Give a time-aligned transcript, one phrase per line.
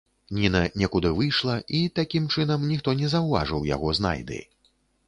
[0.35, 4.47] Ніна некуды выйшла, і, такім чынам, ніхто не заўважыў яго знайды.